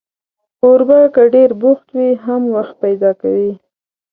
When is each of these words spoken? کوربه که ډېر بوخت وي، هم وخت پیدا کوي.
کوربه 0.59 0.99
که 1.13 1.23
ډېر 1.33 1.49
بوخت 1.61 1.87
وي، 1.95 2.09
هم 2.25 2.41
وخت 2.55 2.75
پیدا 2.83 3.11
کوي. 3.21 3.51